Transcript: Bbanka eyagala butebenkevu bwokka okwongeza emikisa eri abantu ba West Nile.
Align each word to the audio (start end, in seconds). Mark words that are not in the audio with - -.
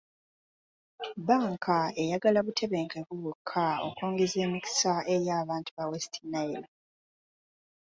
Bbanka 1.17 1.77
eyagala 2.01 2.39
butebenkevu 2.45 3.13
bwokka 3.21 3.67
okwongeza 3.87 4.37
emikisa 4.45 4.93
eri 5.13 5.27
abantu 5.41 5.69
ba 5.77 5.83
West 5.91 6.13
Nile. 6.31 6.67